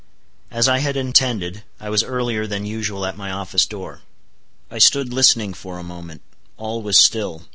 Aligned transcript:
As 0.49 0.67
I 0.67 0.79
had 0.79 0.97
intended, 0.97 1.61
I 1.79 1.91
was 1.91 2.01
earlier 2.01 2.47
than 2.47 2.65
usual 2.65 3.05
at 3.05 3.17
my 3.19 3.29
office 3.29 3.67
door. 3.67 4.01
I 4.71 4.79
stood 4.79 5.13
listening 5.13 5.53
for 5.53 5.77
a 5.77 5.83
moment. 5.83 6.23
All 6.57 6.81
was 6.81 6.97
still. 6.97 7.43